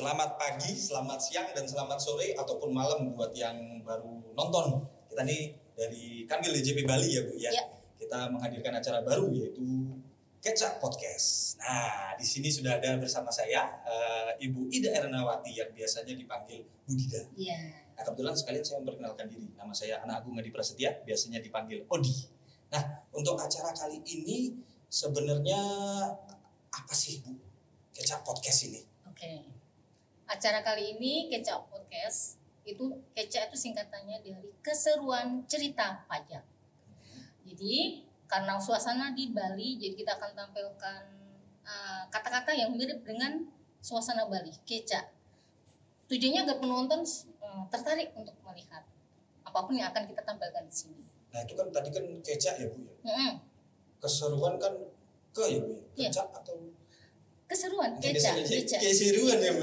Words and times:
selamat 0.00 0.40
pagi, 0.40 0.72
selamat 0.72 1.20
siang, 1.20 1.48
dan 1.52 1.68
selamat 1.68 2.00
sore 2.00 2.32
ataupun 2.32 2.72
malam 2.72 3.12
buat 3.12 3.36
yang 3.36 3.84
baru 3.84 4.32
nonton. 4.32 4.80
Kita 5.12 5.28
nih 5.28 5.52
dari 5.76 6.24
Kanwil 6.24 6.56
DJP 6.56 6.88
Bali 6.88 7.08
ya 7.12 7.20
Bu 7.28 7.36
ya. 7.36 7.52
Ya. 7.52 7.68
Kita 8.00 8.32
menghadirkan 8.32 8.80
acara 8.80 9.04
baru 9.04 9.28
yaitu 9.28 10.00
Kecap 10.40 10.80
Podcast. 10.80 11.60
Nah, 11.60 12.16
di 12.16 12.24
sini 12.24 12.48
sudah 12.48 12.80
ada 12.80 12.96
bersama 12.96 13.28
saya 13.28 13.76
eh, 13.84 14.48
Ibu 14.48 14.72
Ida 14.72 15.04
Ernawati 15.04 15.52
yang 15.52 15.68
biasanya 15.76 16.16
dipanggil 16.16 16.64
Budida. 16.88 17.20
Iya. 17.36 17.60
Nah, 17.92 18.00
kebetulan 18.08 18.32
sekalian 18.32 18.64
saya 18.64 18.80
memperkenalkan 18.80 19.28
diri. 19.28 19.52
Nama 19.52 19.72
saya 19.76 20.00
Anak 20.00 20.24
Agung 20.24 20.40
Adi 20.40 20.48
Prasetya, 20.48 21.04
biasanya 21.04 21.44
dipanggil 21.44 21.84
Odi. 21.92 22.24
Nah, 22.72 23.04
untuk 23.12 23.36
acara 23.36 23.68
kali 23.76 24.00
ini 24.08 24.56
sebenarnya 24.88 25.60
apa 26.72 26.94
sih 26.96 27.20
Bu 27.20 27.36
Kecap 27.92 28.24
Podcast 28.24 28.64
ini? 28.64 28.80
Oke. 29.04 29.59
Acara 30.30 30.62
kali 30.62 30.94
ini 30.94 31.26
Kecap 31.26 31.66
Podcast 31.66 32.38
itu 32.62 32.86
Kecap 33.18 33.50
itu 33.50 33.58
singkatannya 33.58 34.22
dari 34.22 34.50
keseruan 34.62 35.42
cerita 35.50 36.06
pajak. 36.06 36.46
Jadi 37.42 38.06
karena 38.30 38.54
suasana 38.62 39.10
di 39.10 39.34
Bali, 39.34 39.74
jadi 39.74 39.90
kita 39.98 40.14
akan 40.14 40.30
tampilkan 40.38 41.02
uh, 41.66 42.06
kata-kata 42.14 42.54
yang 42.54 42.70
mirip 42.78 43.02
dengan 43.02 43.42
suasana 43.82 44.30
Bali, 44.30 44.54
Kecap. 44.62 45.10
Tujuannya 46.06 46.46
agar 46.46 46.62
penonton 46.62 47.02
uh, 47.42 47.66
tertarik 47.66 48.14
untuk 48.14 48.38
melihat 48.46 48.86
apa 49.42 49.58
pun 49.66 49.74
yang 49.74 49.90
akan 49.90 50.06
kita 50.06 50.22
tampilkan 50.22 50.62
di 50.62 50.74
sini. 50.74 51.02
Nah, 51.34 51.42
itu 51.42 51.58
kan 51.58 51.66
tadi 51.74 51.90
kan 51.90 52.06
kecap 52.22 52.54
ya 52.58 52.66
Bu 52.70 52.78
ya. 52.86 52.94
Mm-mm. 53.06 53.32
Keseruan 53.98 54.54
kan 54.62 54.78
ke 55.34 55.42
ya 55.46 55.58
Bu 55.58 55.74
ya. 55.74 55.82
Iya. 55.98 56.08
Kecap 56.10 56.28
atau 56.38 56.54
Keseruan, 57.50 57.98
Kecap, 57.98 58.46
Kecap. 58.46 58.78
Keseruan 58.86 59.42
ya 59.42 59.50
Bu 59.50 59.62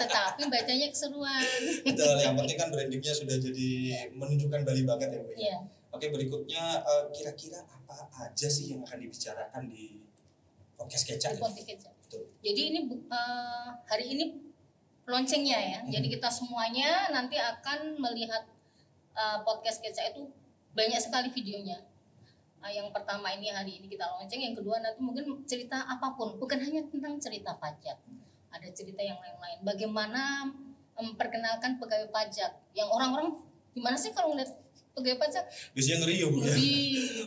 tetapi 0.00 0.42
bacanya 0.48 0.88
keseruan. 0.88 1.44
Betul, 1.84 2.16
yang 2.24 2.34
penting 2.40 2.56
kan 2.56 2.68
brandingnya 2.72 3.12
sudah 3.12 3.36
jadi 3.36 3.68
menunjukkan 4.16 4.64
Bali 4.64 4.82
banget 4.88 5.12
ya 5.12 5.20
Bu 5.20 5.28
ya. 5.28 5.36
Iya. 5.36 5.58
Oke, 5.92 6.08
berikutnya 6.08 6.80
eh, 6.80 7.04
kira-kira 7.12 7.60
apa 7.68 8.08
aja 8.24 8.48
sih 8.48 8.72
yang 8.72 8.80
akan 8.80 8.96
dibicarakan 8.96 9.62
di 9.68 10.02
podcast 10.74 11.04
kecap? 11.04 11.36
di 11.36 11.44
podcast. 11.44 11.92
Betul. 12.08 12.32
Jadi 12.40 12.60
ini 12.72 12.80
eh, 13.12 13.68
hari 13.84 14.06
ini 14.16 14.24
loncengnya 15.04 15.58
ya. 15.60 15.78
Hmm. 15.84 15.92
Jadi 15.92 16.16
kita 16.16 16.32
semuanya 16.32 17.12
nanti 17.12 17.36
akan 17.36 18.00
melihat 18.00 18.42
eh, 19.12 19.38
podcast 19.44 19.84
kecap 19.84 20.16
itu 20.16 20.32
banyak 20.72 20.98
sekali 20.98 21.28
videonya. 21.28 21.78
Nah, 22.64 22.72
yang 22.72 22.88
pertama 22.88 23.28
ini 23.28 23.52
hari 23.52 23.76
ini 23.76 23.92
kita 23.92 24.08
lonceng, 24.08 24.40
yang 24.40 24.56
kedua 24.56 24.80
nanti 24.80 24.96
mungkin 25.04 25.44
cerita 25.44 25.84
apa 25.84 26.16
pun, 26.16 26.40
bukan 26.40 26.56
hanya 26.64 26.80
tentang 26.88 27.20
cerita 27.20 27.52
pajak. 27.60 28.00
Ada 28.48 28.72
cerita 28.72 29.04
yang 29.04 29.20
lain-lain. 29.20 29.60
Bagaimana 29.60 30.48
memperkenalkan 30.96 31.76
pegawai 31.76 32.08
pajak 32.08 32.56
yang 32.72 32.88
orang-orang 32.88 33.36
gimana 33.76 33.92
sih 34.00 34.16
kalau 34.16 34.32
ngeliat 34.32 34.48
pegawai 34.96 35.20
pajak? 35.20 35.44
Biasanya 35.76 36.08
ngeri 36.08 36.14
ya 36.16 36.26
Bu 36.32 36.40
ya. 36.40 36.56
Jadi 36.56 36.72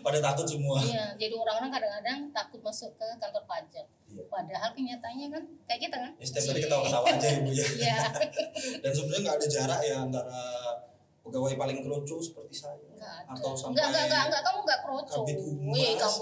Pada 0.01 0.17
takut 0.25 0.49
semua. 0.49 0.81
Iya, 0.81 1.05
jadi 1.21 1.33
orang-orang 1.37 1.69
kadang-kadang 1.69 2.19
takut 2.33 2.59
masuk 2.65 2.97
ke 2.97 3.07
kantor 3.21 3.43
pajak. 3.45 3.85
Iya. 4.09 4.23
Padahal 4.33 4.69
kenyataannya 4.73 5.27
kan 5.37 5.43
kayak 5.69 5.81
kita 5.85 5.97
kan. 6.01 6.11
Ya, 6.17 6.25
setiap 6.25 6.49
hari 6.49 6.65
ketawa-ketawa 6.65 7.05
aja 7.13 7.27
ya 7.29 7.39
Bu 7.45 7.51
ya. 7.53 7.65
Iya. 7.77 7.97
Dan 8.81 8.89
sebenarnya 8.89 9.21
nggak 9.21 9.37
ada 9.37 9.47
jarak 9.53 9.79
ya 9.85 9.95
antara 10.01 10.41
pegawai 11.27 11.53
paling 11.55 11.77
keroco 11.81 12.15
seperti 12.17 12.55
saya 12.55 12.79
Enggak 12.79 13.19
atau 13.29 13.51
sampai 13.53 13.75
Enggak, 13.75 13.87
enggak, 13.87 14.03
enggak, 14.03 14.23
enggak, 14.25 14.41
kamu 14.41 14.59
enggak 14.63 14.79
kroco. 14.81 15.13
Kabit 15.13 15.37
humas. 15.37 15.73
Wih, 15.73 15.91
kamu 15.93 16.21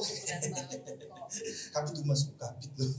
kabit 1.71 1.91
tuh 1.91 2.03
mas 2.03 2.21
kabit 2.31 2.71
loh. 2.73 2.89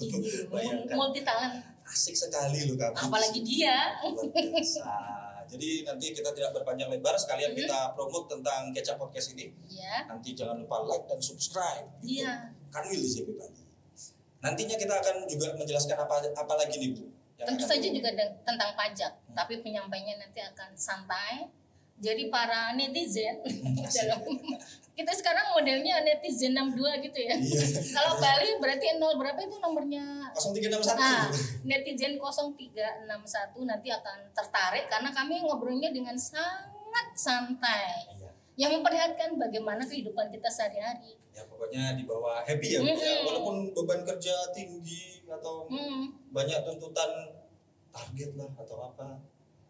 Bayangkan 0.48 0.94
Multi 0.94 1.20
talent. 1.22 1.54
asik 1.84 2.14
sekali 2.14 2.58
loh 2.66 2.76
kabit. 2.76 2.98
Apalagi 2.98 3.40
dia. 3.42 3.76
Jadi 5.46 5.86
nanti 5.86 6.06
kita 6.10 6.30
tidak 6.32 6.50
berpanjang 6.52 6.90
lebar 6.90 7.14
sekalian 7.14 7.54
Hmm. 7.54 7.60
kita 7.60 7.78
promote 7.94 8.26
tentang 8.28 8.74
Kecap 8.74 8.98
Podcast 8.98 9.30
ini. 9.32 9.54
Iya. 9.64 10.10
Nanti 10.10 10.34
jangan 10.34 10.58
lupa 10.58 10.82
like 10.82 11.06
dan 11.06 11.22
subscribe. 11.22 11.86
Iya. 12.02 12.50
Kanwil 12.68 12.98
di 12.98 13.08
JP 13.08 13.28
Bali. 13.32 13.62
Nantinya 14.36 14.74
kita 14.74 14.94
akan 14.96 15.16
juga 15.26 15.54
menjelaskan 15.54 15.96
apa 15.96 16.14
apa 16.34 16.54
lagi 16.56 16.76
nih 16.76 16.90
Bu. 16.92 17.06
Tentu 17.36 17.62
saja 17.62 17.84
juga 17.84 18.10
tentang 18.42 18.72
pajak, 18.74 19.12
tapi 19.30 19.60
penyampaiannya 19.60 20.16
nanti 20.18 20.40
akan 20.40 20.72
santai. 20.72 21.46
Jadi 21.96 22.28
para 22.28 22.76
netizen 22.76 23.40
Asik. 23.80 24.04
dalam 24.04 24.20
kita 24.96 25.12
sekarang 25.12 25.52
modelnya 25.56 26.04
netizen 26.04 26.52
62 26.52 27.04
gitu 27.08 27.18
ya. 27.24 27.36
Iya. 27.36 27.64
Kalau 27.92 28.20
Bali 28.20 28.56
berarti 28.60 28.96
0 28.96 29.16
berapa 29.16 29.40
itu 29.40 29.56
nomornya 29.60 30.04
0361. 30.36 30.92
Nah, 30.96 31.24
netizen 31.64 32.20
0361 32.20 33.64
nanti 33.64 33.88
akan 33.92 34.18
tertarik 34.32 34.88
karena 34.92 35.08
kami 35.12 35.40
ngobrolnya 35.40 35.88
dengan 35.92 36.16
sangat 36.20 37.06
santai. 37.16 38.12
Iya. 38.12 38.30
Yang 38.56 38.70
memperlihatkan 38.80 39.36
bagaimana 39.36 39.84
kehidupan 39.84 40.32
kita 40.32 40.48
sehari-hari. 40.48 41.16
Ya 41.36 41.44
pokoknya 41.44 41.92
di 41.96 42.08
bawah 42.08 42.40
happy 42.44 42.76
ya, 42.76 42.80
Bu, 42.80 42.88
ya. 42.88 42.96
Mm-mm. 42.96 43.28
Walaupun 43.28 43.56
beban 43.76 44.00
kerja 44.04 44.32
tinggi 44.56 45.20
atau 45.28 45.68
Hmm, 45.68 46.08
banyak 46.32 46.64
tuntutan 46.64 47.36
target 47.92 48.32
lah 48.36 48.48
atau 48.56 48.76
apa. 48.80 49.20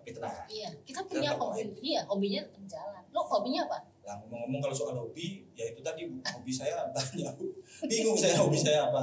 Tapi 0.06 0.22
tenang. 0.22 0.46
iya, 0.46 0.70
kita 0.86 1.02
punya 1.02 1.34
Tetap 1.34 1.42
hobi. 1.42 1.62
Iya, 1.82 2.00
hobinya 2.06 2.40
tetap 2.46 2.64
jalan. 2.70 3.02
Lo 3.10 3.20
hobinya 3.26 3.60
apa? 3.66 3.78
Nah, 4.06 4.14
ngomong-ngomong 4.22 4.60
kalau 4.62 4.74
soal 4.78 4.94
hobi, 4.94 5.42
ya 5.58 5.66
itu 5.66 5.82
tadi 5.82 6.06
hobi 6.06 6.52
saya 6.54 6.86
banyak. 6.94 7.34
Bingung 7.90 8.14
saya 8.14 8.38
hobi 8.38 8.54
saya 8.54 8.86
apa. 8.86 9.02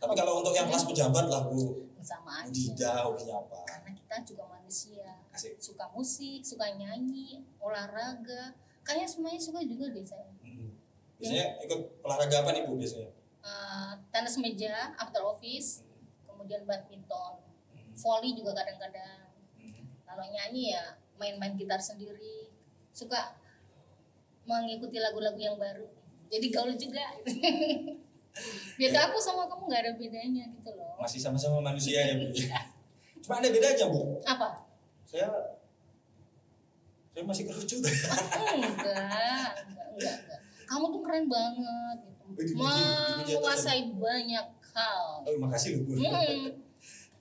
Tapi 0.00 0.12
kalau 0.16 0.40
untuk 0.40 0.56
yang 0.56 0.64
kelas 0.64 0.88
pejabat 0.88 1.28
lah 1.28 1.44
Bu, 1.44 1.84
Sama 2.00 2.40
aja. 2.40 2.48
Dida 2.48 3.04
hobinya 3.04 3.36
apa? 3.36 3.60
Karena 3.68 3.90
kita 3.92 4.16
juga 4.24 4.48
manusia. 4.48 5.12
Asik. 5.28 5.60
Suka 5.60 5.84
musik, 5.92 6.40
suka 6.40 6.72
nyanyi, 6.72 7.44
olahraga. 7.60 8.56
Kayaknya 8.80 9.08
semuanya 9.12 9.40
suka 9.44 9.60
juga 9.60 9.92
deh 9.92 10.00
saya. 10.00 10.24
Hmm. 10.40 10.72
Biasanya 11.20 11.60
ikut 11.68 12.00
olahraga 12.00 12.36
apa 12.40 12.50
nih 12.56 12.62
Bu 12.64 12.80
biasanya? 12.80 13.12
Eh, 13.44 13.92
tenis 14.08 14.40
meja, 14.40 14.96
after 14.96 15.20
office, 15.20 15.84
kemudian 16.24 16.64
badminton, 16.64 17.44
Hmm. 17.68 17.92
volley 17.92 18.32
juga 18.32 18.56
kadang-kadang. 18.56 19.27
Kalau 20.18 20.34
nyanyi 20.34 20.74
ya 20.74 20.82
main-main 21.14 21.54
gitar 21.54 21.78
sendiri 21.78 22.50
suka 22.90 23.38
mengikuti 24.42 24.98
lagu-lagu 24.98 25.38
yang 25.38 25.54
baru 25.54 25.86
jadi 26.26 26.46
gaul 26.50 26.74
juga 26.74 27.06
biar 28.78 28.90
aku 29.04 29.16
sama 29.16 29.46
kamu 29.46 29.62
nggak 29.64 29.78
ada 29.80 29.92
bedanya 29.94 30.44
gitu 30.50 30.74
loh 30.74 30.98
Masih 30.98 31.22
sama-sama 31.22 31.62
manusia 31.62 32.02
ya 32.02 32.18
Bu. 32.18 32.34
Cuma 33.22 33.38
ada 33.38 33.46
bedanya 33.46 33.86
Bu. 33.86 34.18
apa 34.26 34.66
Saya 35.04 35.30
saya 37.08 37.22
masih 37.22 37.46
kerucut. 37.46 37.78
enggak 37.78 37.94
enggak 38.58 39.54
enggak, 39.94 40.16
enggak. 40.18 40.40
kamu 40.66 40.84
tuh 40.88 41.00
keren 41.00 41.26
banget 41.26 41.96
gitu 42.02 42.24
dipuji 42.44 42.58
atas 42.58 43.26
menguasai 43.30 43.82
banyak 43.94 44.46
hal 44.68 45.02
Oh, 45.22 45.34
makasih 45.38 45.78
loh 45.78 45.82
Bu. 45.86 45.92
hmm, 45.94 46.67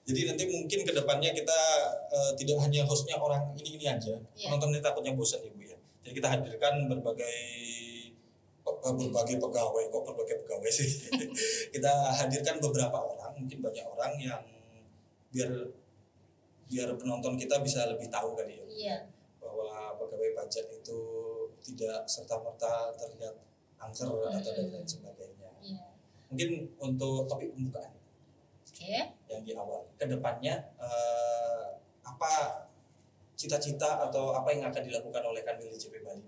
Jadi 0.08 0.24
nanti 0.24 0.44
mungkin 0.48 0.80
ke 0.88 0.92
depannya 0.96 1.36
kita 1.36 1.60
eh, 2.08 2.32
tidak 2.40 2.58
hanya 2.64 2.88
hostnya 2.88 3.20
orang 3.20 3.52
ini 3.60 3.76
ini 3.76 3.86
aja, 3.92 4.16
Iya. 4.34 4.48
penonton 4.48 4.72
ini 4.72 4.80
takutnya 4.80 5.12
bosan 5.12 5.44
ya 5.44 5.52
bu 5.52 5.62
ya. 5.62 5.78
Jadi 6.08 6.14
kita 6.16 6.28
hadirkan 6.32 6.74
berbagai 6.88 7.38
eh, 8.64 8.94
berbagai 8.96 9.36
pegawai, 9.36 9.84
kok 9.92 10.04
berbagai 10.08 10.36
pegawai 10.48 10.72
sih. 10.72 10.90
kita 11.76 11.92
hadirkan 12.16 12.56
beberapa 12.64 12.96
orang, 12.96 13.36
mungkin 13.36 13.60
banyak 13.60 13.84
orang 13.84 14.16
yang 14.16 14.42
biar 15.28 15.52
biar 16.68 16.90
penonton 16.96 17.36
kita 17.36 17.60
bisa 17.64 17.88
lebih 17.88 18.08
tahu 18.12 18.36
kali 18.36 18.60
ya 18.60 18.66
iya 18.68 18.96
bahwa 19.40 19.96
pegawai 19.96 20.36
pajak 20.36 20.68
itu 20.72 21.00
tidak 21.64 22.04
serta 22.04 22.36
merta 22.44 22.92
terlihat 22.96 23.36
angker 23.80 24.08
atau 24.08 24.52
dan 24.52 24.68
lain 24.72 24.84
sebagainya. 24.88 25.52
iya 25.64 25.84
Mungkin 26.28 26.76
untuk 26.76 27.24
topik 27.28 27.56
pembukaan 27.56 27.92
oke 28.68 29.00
yang 29.30 29.44
di 29.44 29.54
awal. 29.54 29.84
Ke 29.96 30.06
depannya 30.06 30.56
eh, 30.78 31.66
apa 32.02 32.64
cita-cita 33.38 34.02
atau 34.02 34.34
apa 34.34 34.50
yang 34.50 34.66
akan 34.68 34.82
dilakukan 34.82 35.22
oleh 35.22 35.46
Kanwil 35.46 35.70
DJP 35.70 36.02
Bali? 36.02 36.26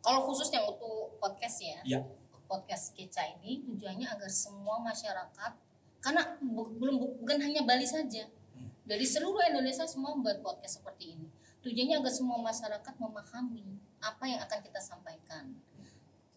Kalau 0.00 0.22
khususnya 0.22 0.62
untuk 0.62 1.18
podcast 1.18 1.58
ya, 1.60 1.78
Iya. 1.82 2.00
podcast 2.46 2.94
Keca 2.94 3.26
ini 3.38 3.62
tujuannya 3.64 4.06
agar 4.06 4.30
semua 4.30 4.78
masyarakat, 4.80 5.52
karena 5.98 6.22
bu- 6.38 6.74
belum 6.78 6.94
bu- 6.98 7.14
bukan 7.22 7.38
hanya 7.42 7.62
Bali 7.62 7.82
saja, 7.82 8.26
Hmm. 8.54 8.70
dari 8.86 9.02
seluruh 9.02 9.42
Indonesia 9.44 9.82
semua 9.82 10.14
membuat 10.14 10.42
podcast 10.42 10.78
seperti 10.78 11.18
ini. 11.18 11.26
Tujuannya 11.62 11.98
agar 11.98 12.12
semua 12.14 12.38
masyarakat 12.38 12.94
memahami 12.96 13.66
apa 13.98 14.24
yang 14.24 14.38
akan 14.38 14.62
kita 14.62 14.78
sampaikan. 14.78 15.50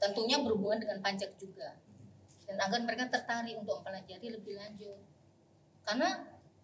Tentunya 0.02 0.42
berhubungan 0.42 0.82
dengan 0.82 0.98
pajak 1.00 1.38
juga, 1.38 1.78
dan 2.50 2.58
agar 2.58 2.82
mereka 2.82 3.06
tertarik 3.06 3.54
untuk 3.54 3.78
mempelajari 3.80 4.34
lebih 4.34 4.58
lanjut. 4.58 4.98
Karena 5.90 6.10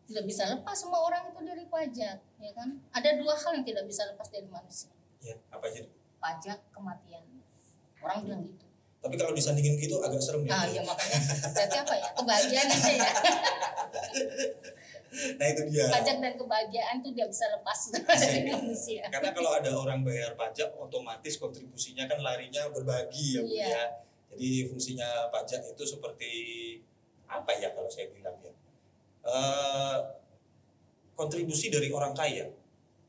tidak 0.06 0.24
bisa 0.24 0.46
lepas 0.46 0.78
semua 0.78 1.02
orang 1.02 1.26
itu 1.28 1.42
dari 1.42 1.66
pajak, 1.66 2.18
ya 2.38 2.52
kan? 2.54 2.78
Ada 2.94 3.18
dua 3.18 3.34
hal 3.34 3.58
yang 3.58 3.66
tidak 3.66 3.84
bisa 3.84 4.06
lepas 4.06 4.30
dari 4.30 4.46
manusia, 4.46 4.94
Ya, 5.18 5.34
apa 5.50 5.66
aja? 5.66 5.82
pajak 6.16 6.60
kematian. 6.70 7.26
Orang 8.00 8.22
bilang 8.22 8.42
gitu. 8.46 8.66
Tapi 9.02 9.16
kalau 9.16 9.34
disandingin 9.34 9.78
gitu 9.78 9.98
agak 10.00 10.18
serem 10.18 10.46
ya. 10.46 10.54
Ah, 10.56 10.66
ya 10.66 10.82
makanya 10.82 11.18
berarti 11.50 11.78
apa 11.80 11.94
ya? 11.96 12.10
Kebahagiaan 12.14 12.68
aja 12.70 12.92
ya. 12.92 13.12
nah 15.40 15.48
itu 15.48 15.62
dia 15.72 15.88
pajak 15.88 16.18
dan 16.20 16.36
kebahagiaan 16.36 17.00
tuh 17.00 17.16
dia 17.16 17.24
bisa 17.24 17.48
lepas 17.48 17.80
dari 18.20 18.52
manusia 18.52 19.08
karena 19.08 19.32
kalau 19.32 19.48
ada 19.56 19.72
orang 19.72 20.04
bayar 20.04 20.36
pajak 20.36 20.76
otomatis 20.76 21.40
kontribusinya 21.40 22.04
kan 22.04 22.20
larinya 22.20 22.68
berbagi 22.68 23.40
ya 23.40 23.42
Bu 23.42 23.48
Iya. 23.48 23.68
ya 23.72 23.84
jadi 24.36 24.50
fungsinya 24.68 25.32
pajak 25.32 25.72
itu 25.72 25.84
seperti 25.88 26.32
apa 27.32 27.48
ya 27.56 27.72
kalau 27.72 27.88
saya 27.88 28.12
bilang 28.12 28.36
ya 28.44 28.52
Eh, 29.26 29.98
kontribusi 31.18 31.74
dari 31.74 31.90
orang 31.90 32.14
kaya 32.14 32.46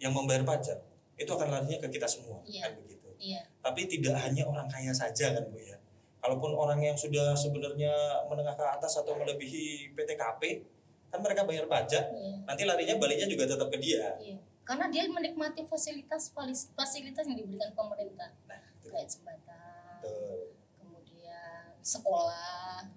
yang 0.00 0.16
membayar 0.16 0.40
pajak 0.48 0.80
itu 1.20 1.28
akan 1.28 1.48
larinya 1.52 1.76
ke 1.76 1.92
kita 1.92 2.08
semua 2.08 2.40
Iya. 2.48 2.64
kan 2.64 2.72
begitu. 2.80 3.08
Iya. 3.20 3.44
Tapi 3.60 3.84
tidak 3.84 4.16
hanya 4.24 4.48
orang 4.48 4.64
kaya 4.64 4.96
saja 4.96 5.36
kan 5.36 5.44
Bu 5.52 5.60
ya. 5.60 5.76
Kalaupun 6.24 6.56
orang 6.56 6.80
yang 6.80 6.96
sudah 6.96 7.36
sebenarnya 7.36 7.92
menengah 8.32 8.56
ke 8.56 8.64
atas 8.64 8.96
atau 8.96 9.12
melebihi 9.12 9.92
PTKP 9.92 10.64
kan 11.12 11.20
mereka 11.20 11.44
bayar 11.44 11.68
pajak 11.68 12.04
iya. 12.16 12.40
nanti 12.48 12.62
larinya 12.64 12.96
baliknya 12.96 13.28
juga 13.28 13.44
tetap 13.52 13.68
ke 13.68 13.76
dia. 13.76 14.16
Iya. 14.16 14.40
Karena 14.64 14.88
dia 14.88 15.04
menikmati 15.12 15.68
fasilitas 15.68 16.32
fasilitas 16.72 17.28
yang 17.28 17.36
diberikan 17.36 17.76
pemerintah. 17.76 18.32
Nah 18.48 18.60
itu 18.80 18.88
kayak 18.88 19.04
jembatan 19.04 20.00
betul. 20.00 20.56
kemudian 20.80 21.76
sekolah. 21.84 22.88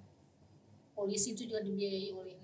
Polisi 0.95 1.31
itu 1.31 1.47
juga 1.47 1.63
dibiayai 1.63 2.11
oleh 2.11 2.35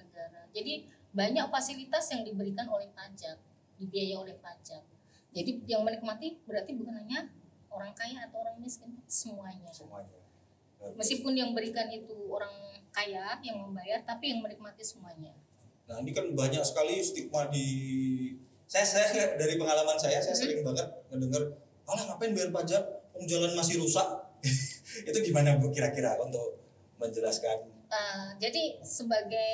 jadi 0.56 0.88
banyak 1.12 1.52
fasilitas 1.52 2.08
yang 2.16 2.24
diberikan 2.24 2.68
oleh 2.72 2.88
pajak 2.96 3.36
dibiayai 3.76 4.16
oleh 4.16 4.36
pajak. 4.40 4.84
Jadi 5.36 5.68
yang 5.68 5.84
menikmati 5.84 6.40
berarti 6.48 6.72
bukan 6.80 6.96
hanya 6.96 7.28
orang 7.68 7.92
kaya 7.92 8.24
atau 8.24 8.40
orang 8.40 8.56
miskin 8.64 8.96
semuanya. 9.04 9.68
Semuanya. 9.76 10.24
Meskipun 10.96 11.36
yang 11.36 11.52
berikan 11.52 11.92
itu 11.92 12.16
orang 12.32 12.52
kaya 12.96 13.36
yang 13.44 13.60
membayar 13.60 14.00
tapi 14.08 14.32
yang 14.32 14.40
menikmati 14.40 14.80
semuanya. 14.80 15.36
Nah 15.92 16.00
ini 16.00 16.16
kan 16.16 16.32
banyak 16.32 16.64
sekali 16.64 17.04
stigma 17.04 17.52
di 17.52 17.68
saya 18.66 18.88
saya 18.88 19.36
dari 19.36 19.60
pengalaman 19.60 20.00
saya 20.00 20.24
saya 20.24 20.32
Hmm. 20.32 20.42
sering 20.42 20.62
banget 20.64 20.88
ngedenger 21.12 21.44
alah 21.86 22.04
ngapain 22.16 22.32
bayar 22.32 22.52
pajak? 22.56 22.84
Wong 23.12 23.28
jalan 23.28 23.52
masih 23.60 23.84
rusak. 23.84 24.08
Itu 25.10 25.20
gimana 25.20 25.60
bu 25.60 25.68
kira-kira 25.72 26.16
untuk 26.20 26.64
menjelaskan? 26.96 27.68
Nah, 27.92 28.34
jadi 28.40 28.80
sebagai 28.82 29.54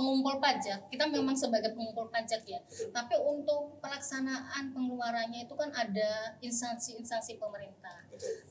pengumpul 0.00 0.40
pajak, 0.40 0.88
kita 0.88 1.04
memang 1.12 1.36
sebagai 1.36 1.76
pengumpul 1.76 2.08
pajak 2.08 2.40
ya. 2.48 2.56
Tapi 2.88 3.14
untuk 3.20 3.76
pelaksanaan 3.84 4.72
pengeluarannya 4.72 5.44
itu 5.44 5.52
kan 5.52 5.68
ada 5.76 6.40
instansi-instansi 6.40 7.36
pemerintah. 7.36 8.00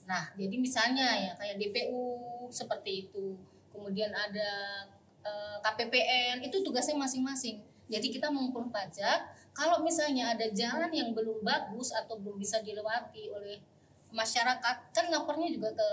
Nah, 0.05 0.29
jadi 0.37 0.55
misalnya 0.61 1.09
ya 1.17 1.31
kayak 1.33 1.57
DPU 1.57 2.21
seperti 2.53 3.09
itu, 3.09 3.33
kemudian 3.73 4.13
ada 4.13 4.85
eh, 5.19 5.57
KPPN, 5.65 6.45
itu 6.45 6.61
tugasnya 6.61 6.95
masing-masing. 6.95 7.59
Jadi 7.89 8.07
kita 8.13 8.29
mengumpul 8.29 8.69
pajak, 8.69 9.33
kalau 9.51 9.81
misalnya 9.81 10.37
ada 10.37 10.45
jalan 10.53 10.93
yang 10.93 11.11
belum 11.11 11.41
bagus 11.41 11.91
atau 11.91 12.21
belum 12.21 12.37
bisa 12.37 12.61
dilewati 12.61 13.33
oleh 13.33 13.57
masyarakat, 14.13 14.75
kan 14.93 15.05
lapornya 15.09 15.49
juga 15.49 15.73
ke 15.73 15.89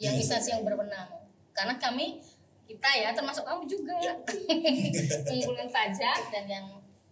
yang 0.00 0.16
Iya. 0.16 0.20
instansi 0.24 0.48
yang 0.56 0.64
berwenang. 0.64 1.08
Karena 1.56 1.76
kami 1.80 2.20
kita 2.66 2.90
ya 2.92 3.14
termasuk 3.14 3.42
kamu 3.42 3.62
juga 3.64 3.94
Ya. 3.96 4.14
mengumpulkan 5.26 5.70
pajak 5.70 6.18
dan 6.28 6.44
yang 6.44 6.66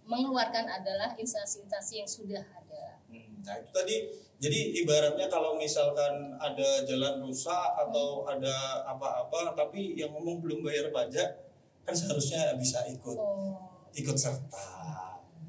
mengeluarkan 0.05 0.67
adalah 0.69 1.15
instansi-instansi 1.15 1.95
yang 1.97 2.11
sudah 2.11 2.45
ada. 2.45 2.99
Hmm, 3.07 3.41
Nah 3.41 3.55
itu 3.57 3.71
tadi 3.71 3.97
jadi 4.37 4.61
ibaratnya 4.77 5.27
kalau 5.27 5.55
misalkan 5.55 6.13
ada 6.37 6.83
jalan 6.85 7.23
rusak 7.23 7.71
atau 7.79 8.21
Hmm. 8.21 8.35
ada 8.35 8.55
apa-apa 8.85 9.55
tapi 9.55 9.95
yang 9.95 10.11
ngomong 10.11 10.43
belum 10.43 10.61
bayar 10.61 10.91
pajak 10.91 11.49
kan 11.81 11.95
seharusnya 11.95 12.53
bisa 12.57 12.83
ikut 12.85 13.15
Oh, 13.15 13.57
ikut 13.93 14.17
serta 14.17 14.67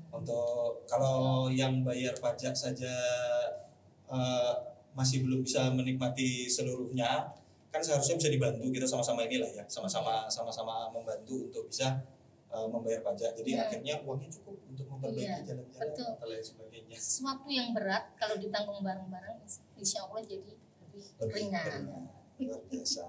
untuk 0.09 0.85
kalau 0.85 1.49
yang 1.49 1.83
bayar 1.83 2.15
pajak 2.15 2.53
saja 2.53 2.93
eh, 4.07 4.53
masih 4.93 5.25
belum 5.25 5.43
bisa 5.43 5.67
menikmati 5.69 6.47
seluruhnya 6.47 7.27
kan 7.75 7.83
seharusnya 7.83 8.15
bisa 8.15 8.29
dibantu 8.31 8.71
kita 8.71 8.87
sama-sama 8.87 9.27
inilah 9.27 9.51
ya 9.51 9.63
sama-sama 9.67 10.31
sama-sama 10.31 10.87
membantu 10.89 11.51
untuk 11.51 11.67
bisa 11.67 11.99
eh, 12.47 12.67
membayar 12.71 13.03
pajak 13.03 13.35
jadi 13.35 13.51
Hmm. 13.51 13.63
akhirnya 13.67 13.95
uangnya 13.99 14.29
cukup 14.31 14.55
untuk 14.63 14.87
memperbaiki 14.87 15.27
Iya, 15.27 15.43
jalan-jalan 15.43 15.91
dan 15.91 16.15
lain 16.23 16.39
sebagainya 16.41 16.95
sesuatu 16.95 17.47
yang 17.51 17.75
berat 17.75 18.15
kalau 18.15 18.39
ditanggung 18.39 18.79
bareng-bareng, 18.79 19.43
insya 19.75 20.07
Allah 20.07 20.23
jadi 20.23 20.55
lebih 20.55 21.03
lebih 21.19 21.35
ringan. 21.35 21.81
luar 22.39 22.61
biasa. 22.71 23.03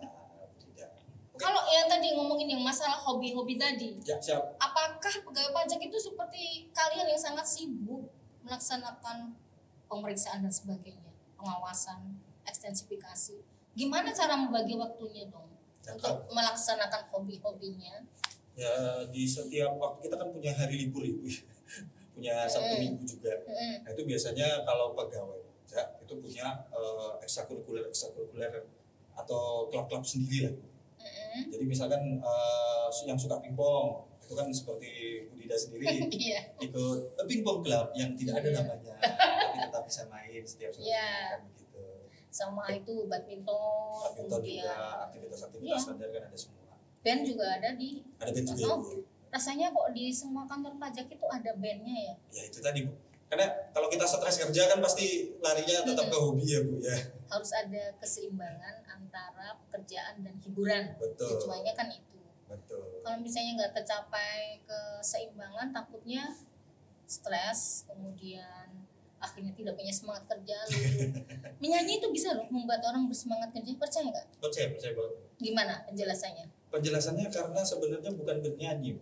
Kalau 1.37 1.63
yang 1.69 1.85
tadi 1.85 2.17
ngomongin 2.17 2.49
yang 2.49 2.65
masalah 2.65 2.97
hobi-hobi 2.97 3.55
tadi, 3.55 4.01
ya 4.03 4.17
siap 4.17 4.57
apakah 4.57 5.15
pegawai 5.21 5.53
pajak 5.53 5.79
itu 5.79 5.95
seperti 5.95 6.73
kalian 6.73 7.13
yang 7.13 7.21
sangat 7.21 7.45
sibuk 7.45 8.09
melaksanakan 8.41 9.37
pemeriksaan 9.85 10.41
dan 10.41 10.49
sebagainya, 10.51 11.13
pengawasan, 11.37 12.17
ekstensifikasi? 12.43 13.45
Gimana 13.77 14.09
cara 14.11 14.35
membagi 14.35 14.75
waktunya 14.75 15.29
dong 15.29 15.45
Ya, 15.81 15.95
untuk 15.95 16.27
melaksanakan 16.29 17.07
hobi-hobinya? 17.07 18.03
ya 18.57 18.73
di 19.07 19.23
setiap 19.23 19.77
waktu 19.77 20.03
kita 20.03 20.17
kan 20.17 20.33
punya 20.33 20.49
hari 20.51 20.81
libur 20.81 21.05
ibu 21.05 21.29
punya 22.17 22.49
sabtu 22.49 22.73
Hmm. 22.73 22.83
minggu 22.83 23.05
juga 23.07 23.37
Mm-mm. 23.39 23.85
Nah 23.85 23.91
itu 23.93 24.03
biasanya 24.03 24.65
kalau 24.65 24.91
pegawai 24.91 25.37
pajak 25.61 26.01
itu 26.01 26.13
punya 26.17 26.47
eh, 26.67 27.11
ekstrakurikuler 27.21 27.85
ekstrakurikuler 27.87 28.65
atau 29.13 29.69
klub-klub 29.69 30.01
sendiri 30.03 30.49
lah. 30.49 30.55
Mm-mm. 30.57 31.53
Jadi 31.53 31.65
misalkan 31.65 32.03
eh, 32.17 32.87
yang 33.05 33.15
suka 33.15 33.39
pingpong 33.39 34.09
itu 34.19 34.35
kan 34.35 34.49
seperti 34.51 34.91
Budida 35.29 35.55
sendiri 35.55 35.87
Iya. 36.27 36.41
ikut 36.59 36.99
pingpong 37.23 37.61
club 37.61 37.93
yang 37.93 38.11
tidak 38.17 38.41
ada 38.41 38.49
Iya. 38.49 38.57
namanya 38.59 38.95
tapi 38.99 39.59
tetap 39.63 39.83
bisa 39.85 40.03
main 40.09 40.43
setiap 40.43 40.73
sore 40.73 40.83
Iya. 40.83 41.13
Sama 42.37 42.69
itu 42.69 43.09
badminton, 43.09 43.97
Badminton 44.05 44.41
juga 44.45 44.73
aktivitas-aktivitas 45.09 45.73
Iya. 45.73 45.79
standar 45.81 46.09
kan 46.11 46.23
ada 46.23 46.37
semua. 46.37 46.65
band 47.01 47.21
juga 47.25 47.47
ada 47.51 47.69
di 47.73 47.91
Ada 48.19 48.31
band 48.31 48.47
juga. 48.51 48.65
Oh. 48.69 48.81
Rasanya 49.27 49.67
kok 49.71 49.89
di 49.91 50.05
semua 50.11 50.45
kantor 50.45 50.77
pajak 50.77 51.07
itu 51.09 51.27
ada 51.27 51.51
bandnya 51.55 51.97
ya 52.03 52.15
Ya 52.31 52.43
itu 52.45 52.59
tadi 52.59 52.85
Bu. 52.85 52.93
Karena 53.27 53.43
kalau 53.71 53.89
kita 53.89 54.05
stres 54.05 54.39
kerja 54.39 54.63
kan 54.69 54.79
pasti 54.79 55.35
larinya 55.41 55.83
tetap 55.83 56.07
ke 56.07 56.17
hobi 56.17 56.45
ya 56.47 56.61
Bu 56.61 56.77
ya. 56.79 56.95
harus 57.27 57.51
ada 57.51 57.91
keseimbangan 57.97 58.85
antara 58.87 59.57
pekerjaan 59.59 60.21
dan 60.21 60.37
hiburan 60.39 60.95
Betul. 60.95 61.27
tujuannya 61.35 61.73
kan 61.73 61.89
itu 61.91 62.21
Betul. 62.47 63.03
kalau 63.03 63.19
misalnya 63.19 63.53
nggak 63.59 63.75
tercapai 63.75 64.63
keseimbangan 64.63 65.73
takutnya 65.73 66.31
stres 67.05 67.83
kemudian 67.87 68.87
akhirnya 69.27 69.51
tidak 69.53 69.75
punya 69.75 69.91
semangat 69.91 70.25
kerja 70.27 70.55
lalu 70.63 71.11
menyanyi 71.63 71.99
itu 71.99 72.07
bisa 72.09 72.31
loh 72.33 72.47
membuat 72.47 72.79
orang 72.83 73.05
bersemangat 73.05 73.51
kerja 73.51 73.75
percaya 73.75 74.07
nggak 74.07 74.27
Percaya, 74.39 74.67
percaya 74.71 74.93
banget. 74.95 75.15
gimana 75.37 75.75
penjelasannya 75.85 76.47
Penjelasannya 76.67 77.27
karena 77.27 77.61
sebenarnya 77.63 78.11
bukan 78.13 78.37
bernyanyi, 78.43 78.99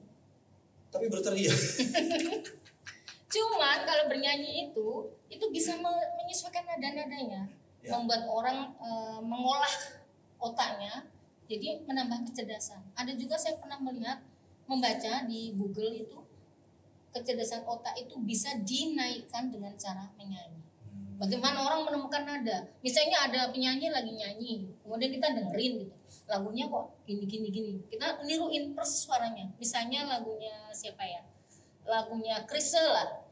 tapi 0.89 1.09
berteriak. 1.09 1.53
cuman 3.35 3.79
kalau 3.83 4.05
bernyanyi 4.07 4.71
itu 4.71 4.89
itu 5.27 5.45
bisa 5.51 5.75
me- 5.77 6.11
menyesuaikan 6.17 6.65
nada-nadanya 6.65 7.45
Ya. 7.81 7.93
membuat 7.93 8.25
orang 8.25 8.73
eh, 8.79 9.21
mengolah 9.21 9.75
otaknya 10.39 11.05
jadi 11.45 11.85
menambah 11.85 12.25
kecerdasan 12.25 12.81
ada 12.95 13.13
juga 13.13 13.37
saya 13.37 13.61
pernah 13.61 13.77
melihat 13.77 14.25
membaca 14.65 15.29
di 15.29 15.53
Google 15.53 15.93
itu 15.93 16.17
kecerdasan 17.15 17.63
otak 17.63 17.95
itu 17.95 18.19
bisa 18.27 18.51
dinaikkan 18.67 19.47
dengan 19.55 19.71
cara 19.79 20.11
menyanyi. 20.19 20.59
Bagaimana 21.15 21.63
orang 21.63 21.87
menemukan 21.87 22.27
nada? 22.27 22.67
Misalnya 22.83 23.31
ada 23.31 23.41
penyanyi 23.55 23.87
lagi 23.95 24.11
nyanyi 24.19 24.67
kemudian 24.83 25.15
kita 25.15 25.31
dengerin 25.31 25.87
gitu. 25.87 25.95
Lagunya 26.27 26.67
kok 26.67 26.91
gini 27.07 27.23
gini 27.23 27.49
gini. 27.55 27.73
Kita 27.87 28.19
niruin 28.27 28.75
persis 28.75 29.07
suaranya. 29.07 29.47
Misalnya 29.55 30.11
lagunya 30.11 30.75
siapa 30.75 31.07
ya? 31.07 31.23
Lagunya 31.87 32.43
Chrisye 32.51 32.83
lah. 32.83 33.23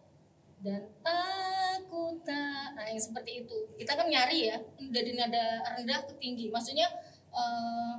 Dan 0.63 0.87
aku 1.03 2.23
tak 2.23 2.79
nah 2.79 2.87
yang 2.87 3.03
seperti 3.03 3.43
itu. 3.43 3.57
Kita 3.75 3.99
kan 3.99 4.07
nyari 4.07 4.55
ya 4.55 4.63
dari 4.79 5.19
nada 5.19 5.67
rendah 5.75 6.07
ke 6.07 6.15
tinggi. 6.23 6.55
Maksudnya 6.55 6.87
eh 7.35 7.95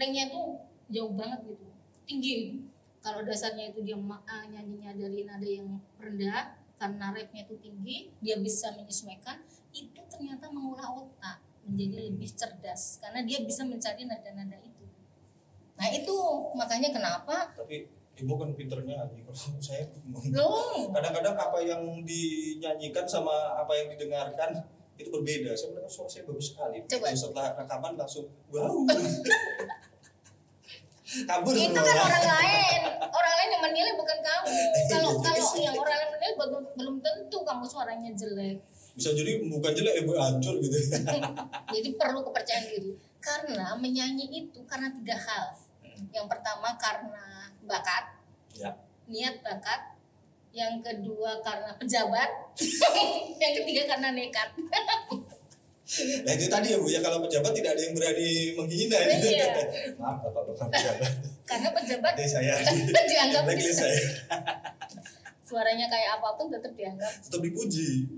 ringnya 0.00 0.32
tuh 0.32 0.64
jauh 0.88 1.12
banget 1.12 1.44
gitu. 1.44 1.66
Tinggi 2.08 2.64
kalau 3.04 3.20
dasarnya 3.20 3.76
itu 3.76 3.84
dia 3.84 4.00
ah, 4.00 4.44
nyanyinya 4.48 4.96
dari 4.96 5.28
nada 5.28 5.44
yang 5.44 5.76
rendah 6.00 6.56
karena 6.80 7.12
rapnya 7.12 7.44
itu 7.44 7.54
tinggi 7.60 8.08
dia 8.24 8.40
bisa 8.40 8.72
menyesuaikan 8.72 9.44
itu 9.76 10.00
ternyata 10.08 10.48
mengolah 10.48 10.88
otak 10.88 11.44
menjadi 11.68 12.08
lebih 12.08 12.32
cerdas 12.32 12.98
karena 13.04 13.20
dia 13.28 13.44
bisa 13.44 13.68
mencari 13.68 14.08
nada-nada 14.08 14.56
itu 14.64 14.84
nah 15.76 15.88
itu 15.92 16.16
makanya 16.56 16.96
kenapa 16.96 17.52
Tapi 17.52 18.04
ibu 18.14 18.32
kan 18.38 18.50
pinternya. 18.54 19.10
Kalau 19.10 19.58
saya 19.58 19.90
loh 20.30 20.86
kadang-kadang 20.94 21.34
apa 21.34 21.58
yang 21.66 21.82
dinyanyikan 22.06 23.02
sama 23.02 23.58
apa 23.58 23.74
yang 23.74 23.90
didengarkan 23.90 24.62
itu 24.94 25.10
berbeda. 25.10 25.50
Saya 25.58 25.74
mendengar 25.74 25.90
suara 25.90 26.10
saya 26.10 26.22
bagus 26.22 26.54
sekali. 26.54 26.78
Coba. 26.86 27.10
Setelah 27.10 27.46
rekaman 27.58 27.98
langsung 27.98 28.30
wow. 28.54 28.86
Kabur 31.22 31.54
itu 31.54 31.78
kan 31.78 31.96
orang 32.02 32.26
lain. 32.26 32.80
Orang 32.98 33.34
lain 33.38 33.48
yang 33.54 33.62
menilai 33.62 33.92
bukan 33.94 34.18
kalau 34.26 34.42
Iya, 34.50 34.98
kalau 35.22 35.46
sih. 35.54 35.62
yang 35.62 35.76
orang 35.78 35.94
lain 35.94 36.10
menilai 36.10 36.34
belum 36.34 36.64
belum 36.74 36.94
tentu 36.98 37.38
kamu 37.46 37.64
suaranya 37.64 38.10
jelek. 38.18 38.58
Bisa 38.94 39.10
jadi 39.14 39.42
bukan 39.46 39.72
jelek 39.74 39.94
ya 40.02 40.02
hancur 40.22 40.54
gitu. 40.62 40.76
Jadi 41.74 41.88
perlu 41.98 42.22
kepercayaan 42.22 42.66
diri. 42.70 42.94
Karena 43.18 43.74
menyanyi 43.74 44.30
itu 44.30 44.62
karena 44.70 44.86
tiga 44.94 45.18
hal. 45.18 45.50
Yang 46.14 46.26
pertama 46.30 46.78
karena 46.78 47.50
bakat. 47.66 48.04
Ya. 48.54 48.70
Niat 49.10 49.42
bakat. 49.42 49.98
Yang 50.54 50.86
kedua 50.86 51.42
karena 51.42 51.74
pejabat. 51.74 52.30
Yang 53.42 53.52
ketiga 53.62 53.82
karena 53.98 54.14
nekat 54.14 54.54
nah 56.24 56.32
itu 56.32 56.48
tadi 56.48 56.72
ya 56.72 56.80
bu 56.80 56.88
ya 56.88 57.04
kalau 57.04 57.20
pejabat 57.20 57.52
tidak 57.52 57.76
ada 57.76 57.82
yang 57.84 57.92
berani 57.92 58.30
menghina 58.56 58.98
ya. 58.98 59.16
Iya. 59.20 59.52
maaf 60.00 60.24
bapak 60.24 60.42
bapak 60.48 60.66
pejabat 60.72 61.12
karena 61.44 61.68
pejabat 61.76 62.12
Nanti 62.16 62.24
saya 62.24 62.54
dianggap 63.12 63.42
blacklist 63.44 63.80
saya 63.84 64.00
suaranya 65.44 65.86
kayak 65.92 66.16
apa 66.16 66.28
pun 66.40 66.48
tetap 66.48 66.72
dianggap 66.72 67.12
tetap 67.20 67.40
dipuji 67.44 68.08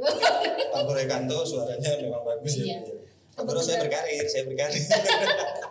Kak. 0.00 0.70
Pak 0.70 0.82
Gorekanto 0.86 1.44
suaranya 1.44 1.90
memang 1.98 2.22
bagus 2.24 2.62
ya. 2.62 2.64
Iya. 2.64 2.78
Bu, 2.86 2.92
ya. 2.94 3.42
Goro 3.44 3.60
saya 3.60 3.80
berkarir, 3.84 4.24
saya 4.28 4.44
berkarir. 4.46 4.80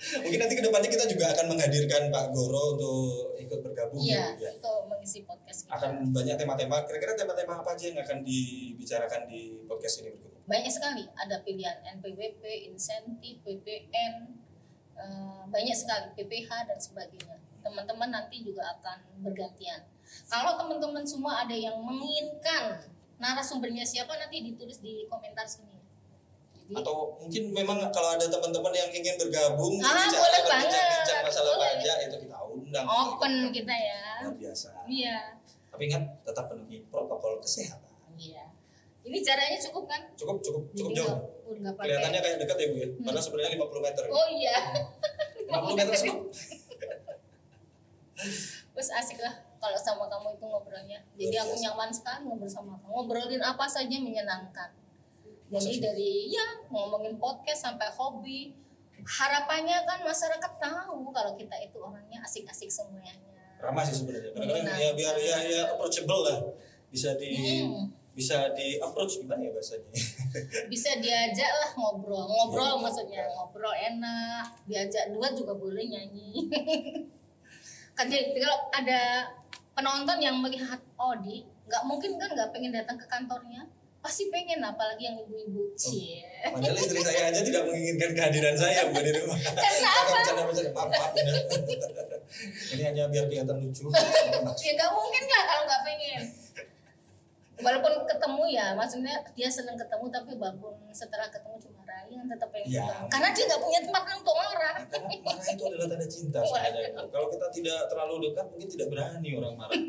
Mungkin 0.00 0.38
nanti 0.40 0.54
ke 0.56 0.64
depannya 0.64 0.88
kita 0.88 1.04
juga 1.04 1.28
akan 1.36 1.44
menghadirkan 1.52 2.08
Pak 2.08 2.24
Goro 2.32 2.76
untuk 2.78 3.36
ikut 3.36 3.60
bergabung 3.60 4.00
iya 4.00 4.32
ya. 4.40 4.50
Untuk 4.56 4.88
mengisi 4.88 5.28
podcast 5.28 5.68
kita 5.68 5.76
Akan 5.76 6.08
banyak 6.08 6.40
tema-tema. 6.40 6.88
Kira-kira 6.88 7.12
tema-tema 7.12 7.60
apa 7.60 7.76
aja 7.76 7.84
yang 7.92 8.00
akan 8.00 8.24
dibicarakan 8.24 9.28
di 9.28 9.60
podcast 9.68 10.00
ini 10.00 10.16
berikut? 10.16 10.30
banyak 10.50 10.72
sekali 10.74 11.06
ada 11.14 11.38
pilihan 11.46 11.78
NPWP 12.02 12.42
insentif 12.66 13.38
PPN 13.46 14.34
eh, 14.98 15.42
banyak 15.46 15.76
sekali 15.78 16.10
PPH 16.18 16.66
dan 16.66 16.78
sebagainya 16.82 17.38
teman-teman 17.62 18.10
nanti 18.10 18.42
juga 18.42 18.66
akan 18.74 19.22
bergantian 19.22 19.86
kalau 20.26 20.58
teman-teman 20.58 21.06
semua 21.06 21.46
ada 21.46 21.54
yang 21.54 21.78
menginginkan 21.78 22.82
narasumbernya 23.22 23.86
siapa 23.86 24.10
nanti 24.18 24.42
ditulis 24.42 24.82
di 24.82 25.06
komentar 25.06 25.46
sini 25.46 25.79
Atau 26.72 26.94
mungkin 27.16 27.50
memang 27.50 27.82
kalau 27.88 28.10
ada 28.10 28.24
teman-teman 28.24 28.70
yang 28.70 28.90
ingin 28.90 29.14
bergabung 29.16 29.74
Ah, 29.78 30.06
bicara- 30.06 30.20
boleh 30.20 30.42
banget. 30.44 30.82
masalah 31.20 31.52
Boleh. 31.52 31.70
pajak 31.74 31.96
itu 32.04 32.16
kita 32.20 32.38
undang. 32.44 32.84
open 32.86 33.32
kita 33.50 33.70
ya 33.72 34.02
Luar 34.22 34.34
biasa. 34.36 34.68
iya 34.84 35.16
Tapi 35.68 35.82
ingat 35.84 36.02
tetap 36.22 36.46
penuhi 36.46 36.82
protokol 36.86 37.38
kesehatan. 37.38 37.90
iya 38.14 38.46
ini 39.00 39.18
caranya 39.20 39.58
cukup 39.58 39.84
kan 39.86 40.02
Cukup 40.12 40.38
cukup 40.38 40.62
cukup 40.72 40.90
Jadi 40.90 41.00
jauh. 41.00 41.18
pakai 41.72 41.86
Kelihatannya 41.88 42.20
kayak 42.20 42.36
dekat 42.38 42.56
ya 42.56 42.66
Bu 42.66 42.76
ya. 42.76 42.88
Padahal 43.00 43.22
sebenarnya 43.22 43.50
50 43.56 43.80
meter. 43.80 44.02
oh 44.08 44.28
iya 44.28 44.56
50 45.50 45.74
meter 45.74 45.94
sih. 45.96 46.12
Terus 48.70 48.88
asik 48.98 49.18
lah 49.18 49.34
kalau 49.56 49.76
sama 49.76 50.04
kamu 50.06 50.34
itu 50.34 50.44
ngobrolnya. 50.46 50.98
Jadi 51.14 51.36
aku 51.36 51.54
nyaman 51.58 51.90
sekali 51.90 52.22
ngobrol 52.24 52.46
sama 52.46 52.76
kamu. 52.76 52.90
Ngobrolin 52.92 53.42
apa 53.42 53.64
saja 53.66 53.96
menyenangkan. 53.96 54.70
Jadi 55.50 55.82
dari 55.82 56.10
ya 56.28 56.46
ngomongin 56.66 57.14
podcast 57.16 57.66
sampai 57.66 57.90
hobi. 57.90 58.54
Harapannya 59.00 59.82
kan 59.82 59.98
masyarakat 60.00 60.52
tahu 60.56 61.08
kalau 61.08 61.32
kita 61.34 61.56
itu 61.58 61.76
orangnya 61.76 62.20
asik-asik 62.20 62.68
semuanya. 62.68 63.16
ramah 63.58 63.82
sih 63.82 63.92
sebenarnya 63.94 64.32
kadang-kadang 64.32 64.56
Menyenangkan. 64.64 64.80
ya 64.80 64.90
biar 64.94 65.16
ya 65.16 65.36
ya 65.44 65.62
approachable 65.68 66.22
lah 66.22 66.38
bisa 66.88 67.12
di 67.14 67.60
Hmm, 67.60 67.92
bisa 68.10 68.56
di 68.56 68.76
approach 68.76 69.20
gimana 69.20 69.36
ya 69.38 69.52
bahasanya 69.52 69.84
bisa 70.72 70.96
diajak 70.96 71.50
lah 71.50 71.70
ngobrol. 71.74 72.24
Ngobrol 72.24 72.72
Iya. 72.72 72.80
maksudnya 72.80 73.20
ngobrol 73.30 73.74
enak. 73.74 74.44
Diajak 74.64 75.12
dua 75.12 75.28
juga 75.30 75.52
boleh 75.52 75.84
nyanyi. 75.84 76.48
kan 77.96 78.08
jadi 78.08 78.32
kalau 78.32 78.58
ada 78.70 79.28
penonton 79.72 80.18
yang 80.18 80.40
melihat 80.40 80.80
Odi, 80.96 81.44
nggak 81.66 81.82
mungkin 81.84 82.16
kan 82.16 82.32
nggak 82.32 82.48
pengen 82.50 82.72
datang 82.72 82.96
ke 82.96 83.04
kantornya. 83.04 83.68
Pasti 84.00 84.32
pengen 84.32 84.64
apalagi 84.64 85.04
yang 85.04 85.16
ibu-ibu. 85.20 85.76
Cie. 85.76 86.24
padahal 86.40 86.72
istri 86.72 87.04
saya 87.04 87.28
aja 87.28 87.44
tidak 87.44 87.68
menginginkan 87.68 88.16
kehadiran 88.16 88.56
saya 88.56 88.88
bukan 88.88 89.04
di 89.04 89.12
rumah 89.12 89.36
Karena 89.36 89.88
apa? 89.92 90.08
bercanda 90.08 90.42
bercanda 90.48 90.70
maaf 90.72 90.88
maaf 90.88 91.10
bener. 91.12 91.36
ini 92.72 92.82
hanya 92.88 93.04
biar 93.12 93.28
kelihatan 93.28 93.56
lucu 93.60 93.84
ya 94.64 94.72
nggak 94.72 94.90
mungkin 94.96 95.24
lah 95.28 95.42
kalau 95.44 95.62
nggak 95.68 95.82
pengen 95.84 96.20
walaupun 97.60 97.92
ketemu 98.08 98.42
ya 98.48 98.66
maksudnya 98.72 99.14
dia 99.36 99.48
seneng 99.52 99.76
ketemu 99.76 100.08
tapi 100.08 100.32
walaupun 100.40 100.80
setelah 100.96 101.28
ketemu 101.28 101.59
Ryan 102.20 102.36
tetap 102.36 102.48
pengen 102.52 102.68
Ya. 102.68 102.84
karena 103.08 103.28
dia 103.32 103.44
nggak 103.48 103.60
punya 103.60 103.80
tempat 103.80 104.02
untuk 104.12 104.36
marah 104.36 104.74
karena 104.84 105.08
marah 105.24 105.46
itu 105.46 105.62
adalah 105.64 105.86
tanda 105.88 106.06
cinta 106.06 106.38
sebenarnya 106.44 106.90
kalau 107.08 107.26
kita 107.32 107.46
tidak 107.50 107.78
terlalu 107.88 108.14
dekat 108.28 108.44
mungkin 108.46 108.68
tidak 108.68 108.86
berani 108.92 109.28
orang 109.34 109.54
marah 109.56 109.80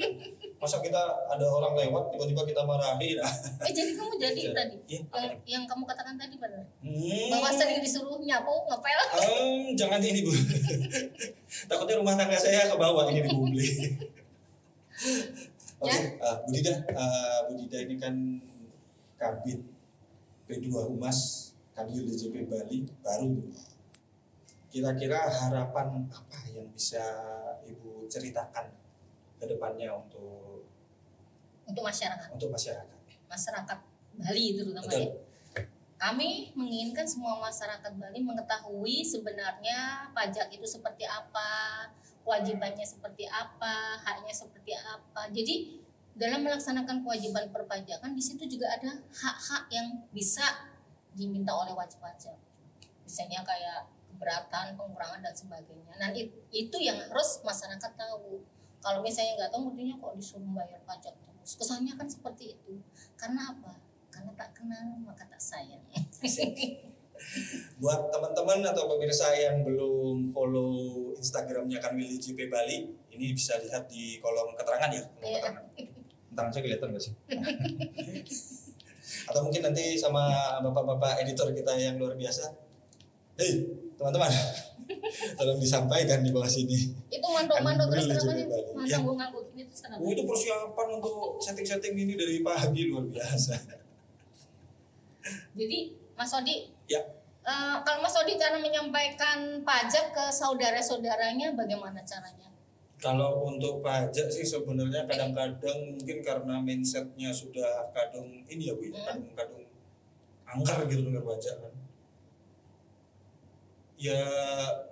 masa 0.56 0.78
kita 0.80 1.02
ada 1.28 1.46
orang 1.46 1.74
lewat 1.76 2.04
tiba-tiba 2.10 2.42
kita 2.48 2.62
marahin 2.64 3.20
nah. 3.20 3.34
eh 3.62 3.74
jadi 3.74 3.92
kamu 3.92 4.14
jadi 4.16 4.42
Iya. 4.42 4.52
tadi 4.56 4.76
Iya, 4.88 5.02
yang 5.12 5.34
yang 5.46 5.64
kamu 5.68 5.84
katakan 5.84 6.16
tadi 6.16 6.36
benar 6.40 6.64
Hmm. 6.80 7.28
bahwa 7.30 7.50
sering 7.52 7.84
disuruh 7.84 8.16
nyapu 8.18 8.54
ngepel 8.66 9.00
Em, 9.12 9.76
jangan 9.76 10.00
ini 10.00 10.24
bu. 10.24 10.32
Takutnya 11.68 12.00
rumah 12.00 12.16
tangga 12.16 12.38
saya 12.38 12.64
ke 12.64 12.76
bawah 12.76 13.06
ini 13.06 13.22
di 13.22 13.30
publik. 13.30 13.70
Oke, 15.78 15.90
Ya. 15.90 15.98
ah, 16.22 16.36
Budida, 16.46 16.74
ah, 16.94 17.40
Budida 17.46 17.78
ini 17.82 17.96
kan 17.98 18.14
kabit 19.18 19.60
P2 20.46 20.70
Humas 20.88 21.51
Kadil 21.82 22.06
DJP 22.06 22.46
Bali 22.46 22.86
baru. 23.02 23.42
Kira-kira 24.70 25.26
harapan 25.26 26.06
apa 26.14 26.38
yang 26.54 26.70
bisa 26.70 27.02
ibu 27.66 28.06
ceritakan 28.06 28.70
ke 29.42 29.50
depannya 29.50 29.90
untuk 29.90 30.62
untuk 31.66 31.82
masyarakat 31.82 32.30
untuk 32.38 32.54
masyarakat? 32.54 32.98
masyarakat 33.26 33.78
Bali 34.22 34.46
terutama 34.54 34.86
Betul. 34.86 35.02
ya 35.02 35.10
kami 35.98 36.54
menginginkan 36.54 37.10
semua 37.10 37.42
masyarakat 37.42 37.94
Bali 37.98 38.22
mengetahui 38.22 39.02
sebenarnya 39.02 40.10
pajak 40.14 40.54
itu 40.54 40.66
seperti 40.66 41.06
apa, 41.06 41.90
kewajibannya 42.26 42.82
seperti 42.82 43.30
apa, 43.30 44.02
haknya 44.02 44.34
seperti 44.34 44.74
apa. 44.78 45.30
Jadi 45.30 45.78
dalam 46.18 46.42
melaksanakan 46.42 47.06
kewajiban 47.06 47.54
perpajakan 47.54 48.18
di 48.18 48.22
situ 48.22 48.50
juga 48.50 48.74
ada 48.74 48.98
hak-hak 49.14 49.70
yang 49.70 50.02
bisa 50.10 50.42
diminta 51.12 51.52
oleh 51.52 51.72
wajib 51.72 52.00
pajak. 52.00 52.38
Misalnya 53.04 53.42
kayak 53.42 53.80
keberatan, 54.08 54.76
pengurangan 54.76 55.20
dan 55.20 55.34
sebagainya. 55.34 55.94
Nah 55.98 56.10
it- 56.12 56.32
itu 56.50 56.78
yang 56.78 56.96
harus 56.98 57.40
masyarakat 57.42 57.92
tahu. 57.94 58.40
Kalau 58.82 59.00
misalnya 59.00 59.38
nggak 59.38 59.52
tahu, 59.52 59.70
mestinya 59.70 59.96
kok 59.98 60.14
disuruh 60.16 60.52
bayar 60.52 60.82
pajak 60.84 61.14
terus. 61.14 61.52
Kesannya 61.56 61.94
kan 61.94 62.08
seperti 62.08 62.56
itu. 62.56 62.82
Karena 63.14 63.52
apa? 63.52 63.78
Karena 64.10 64.32
tak 64.34 64.52
kenal 64.54 64.98
maka 65.00 65.24
tak 65.26 65.40
sayang. 65.40 65.82
Buat 67.78 68.10
teman-teman 68.10 68.66
atau 68.66 68.90
pemirsa 68.90 69.30
yang 69.32 69.62
belum 69.62 70.34
follow 70.34 70.74
Instagramnya 71.14 71.78
Kanwil 71.78 72.18
JP 72.18 72.50
Bali, 72.50 72.90
ini 73.14 73.26
bisa 73.32 73.62
lihat 73.62 73.86
di 73.86 74.18
kolom 74.18 74.58
keterangan 74.58 74.90
ya. 74.90 75.06
Kolom 75.06 75.22
Iya. 75.22 75.38
keterangan. 75.38 75.64
Tangan 76.32 76.50
saya 76.50 76.64
kelihatan 76.66 76.88
nggak 76.90 77.04
sih? 77.04 77.14
atau 79.28 79.42
mungkin 79.42 79.62
nanti 79.64 79.96
sama 79.96 80.30
bapak-bapak 80.60 81.22
editor 81.22 81.52
kita 81.52 81.74
yang 81.74 81.96
luar 81.98 82.16
biasa. 82.16 82.52
Hei, 83.36 83.64
teman-teman, 83.98 84.30
tolong 85.40 85.58
disampaikan 85.58 86.20
di 86.22 86.30
bawah 86.30 86.46
sini. 86.46 86.94
itu 87.08 87.24
mandok-mandok 87.26 87.88
terus 87.90 88.06
kenapa 88.06 88.22
sih? 88.36 88.44
juga 88.46 88.58
Bali. 88.76 88.90
Ya. 88.90 88.98
Ngangguk-ngangguk 88.98 89.46
ini 89.52 89.64
terus 89.66 89.82
kenapa? 89.82 90.00
Oh, 90.04 90.10
itu 90.10 90.24
persiapan 90.24 90.88
untuk 91.00 91.16
setting-setting 91.40 91.94
ini 91.96 92.14
dari 92.14 92.36
pagi 92.40 92.82
luar 92.88 93.06
biasa. 93.08 93.56
Jadi 95.52 95.80
Mas 96.14 96.32
Odi, 96.34 96.70
Ya. 96.86 97.02
eh, 97.42 97.76
kalau 97.82 98.00
Mas 98.04 98.14
Odi 98.14 98.36
cara 98.36 98.58
menyampaikan 98.60 99.64
pajak 99.64 100.14
ke 100.14 100.26
saudara-saudaranya 100.30 101.56
bagaimana 101.56 102.04
caranya? 102.04 102.51
Kalau 103.02 103.50
untuk 103.50 103.82
pajak 103.82 104.30
sih 104.30 104.46
sebenarnya 104.46 105.10
kadang-kadang 105.10 105.98
mungkin 105.98 106.22
karena 106.22 106.62
mindsetnya 106.62 107.34
sudah 107.34 107.90
kadung 107.90 108.46
ini 108.46 108.70
ya 108.70 108.78
bu, 108.78 108.86
ya, 108.86 108.94
Hmm. 108.94 109.26
kadung-kadung 109.26 109.66
angker 110.46 110.80
gitu 110.86 111.02
dengan 111.10 111.26
pajak 111.26 111.56
kan. 111.66 111.74
Ya 113.98 114.22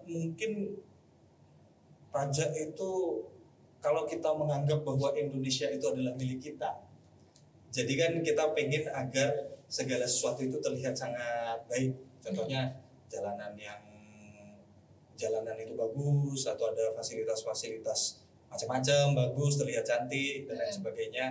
mungkin 0.10 0.82
pajak 2.10 2.50
itu 2.58 2.92
kalau 3.78 4.10
kita 4.10 4.30
menganggap 4.34 4.82
bahwa 4.82 5.14
Indonesia 5.14 5.70
itu 5.70 5.86
adalah 5.86 6.18
milik 6.18 6.42
kita, 6.42 6.82
jadi 7.70 7.94
kan 7.94 8.12
kita 8.26 8.44
pengen 8.58 8.90
agar 8.90 9.30
segala 9.70 10.10
sesuatu 10.10 10.42
itu 10.42 10.58
terlihat 10.58 10.98
sangat 10.98 11.62
baik. 11.70 11.94
Contohnya 12.26 12.74
jalanan 13.06 13.54
yang 13.54 13.82
jalanan 15.20 15.60
itu 15.60 15.76
bagus 15.76 16.48
atau 16.48 16.72
ada 16.72 16.96
fasilitas-fasilitas 16.96 18.24
macam-macam 18.48 19.04
bagus 19.14 19.60
terlihat 19.60 19.84
cantik 19.84 20.48
dan 20.48 20.56
lain 20.56 20.66
Hmm. 20.66 20.78
sebagainya 20.80 21.26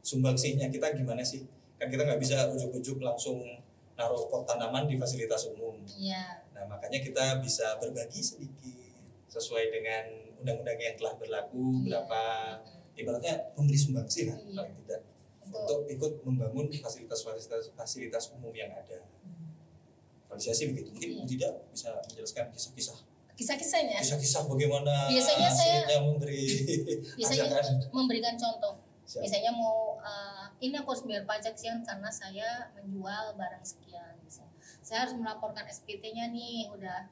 sumbangsihnya 0.00 0.66
kita 0.68 0.90
gimana 0.92 1.20
sih 1.20 1.44
kan 1.76 1.86
kita 1.86 2.02
nggak 2.02 2.18
bisa 2.18 2.48
ujuk-ujuk 2.50 2.98
langsung 2.98 3.44
naruh 3.94 4.26
pot 4.26 4.42
tanaman 4.42 4.88
di 4.88 4.96
fasilitas 4.96 5.46
umum 5.46 5.76
Iya. 5.86 6.40
nah 6.50 6.64
makanya 6.66 6.98
kita 6.98 7.38
bisa 7.38 7.76
berbagi 7.78 8.18
sedikit 8.18 8.74
sesuai 9.28 9.70
dengan 9.70 10.04
undang-undang 10.40 10.78
yang 10.78 10.96
telah 10.96 11.14
berlaku 11.14 11.60
Iya. 11.78 12.00
berapa 12.02 12.20
ibaratnya 12.94 13.34
memberi 13.54 13.76
sumbangsi 13.76 14.26
lah 14.26 14.38
Iya. 14.40 14.56
paling 14.56 14.76
tidak 14.82 15.00
Untuk 15.44 15.60
untuk 15.60 15.80
ikut 15.86 16.12
membangun 16.24 16.66
fasilitas-fasilitas 16.72 17.70
fasilitas 17.76 18.32
umum 18.32 18.50
yang 18.50 18.72
ada. 18.72 18.98
Kalau 20.26 20.40
saya 20.40 20.50
sih 20.50 20.72
begitu. 20.72 20.90
Mungkin 20.90 21.10
Iya. 21.14 21.24
Tidak 21.28 21.52
bisa 21.70 21.94
menjelaskan 22.02 22.50
kisah-kisah 22.50 22.98
kisah-kisahnya 23.34 23.98
kisah-kisah 23.98 24.46
bagaimana 24.46 25.10
Biasanya 25.10 25.50
saya- 25.50 26.00
memberi 26.00 26.46
Biasanya- 27.18 27.50
ajakan. 27.50 27.64
memberikan 27.90 28.34
contoh 28.34 28.78
Siap. 29.04 29.20
misalnya 29.20 29.52
mau 29.52 29.98
uh, 29.98 30.48
ini 30.58 30.72
aku 30.74 30.88
harus 30.90 31.04
bayar 31.04 31.24
pajak 31.24 31.52
sekian 31.52 31.82
karena 31.82 32.08
saya 32.08 32.48
menjual 32.72 33.34
barang 33.34 33.60
sekian 33.62 34.16
misal. 34.18 34.48
saya 34.80 35.04
harus 35.04 35.14
melaporkan 35.14 35.66
SPT-nya 35.66 36.30
nih 36.30 36.70
udah 36.70 37.10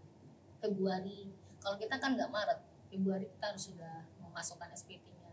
Februari 0.59 1.29
kalau 1.59 1.76
kita 1.76 1.97
kan 1.97 2.14
nggak 2.14 2.29
Maret 2.29 2.59
Februari 2.87 3.26
kita 3.29 3.45
harus 3.47 3.69
sudah 3.69 3.95
memasukkan 4.19 4.71
SPT-nya 4.73 5.31